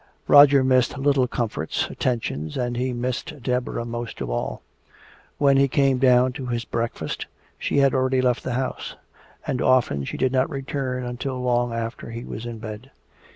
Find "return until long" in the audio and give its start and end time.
10.49-11.71